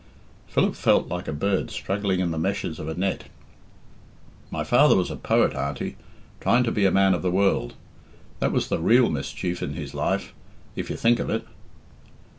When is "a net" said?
2.87-3.25